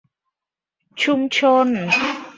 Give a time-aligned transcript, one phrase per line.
[1.03, 1.67] ชุมชน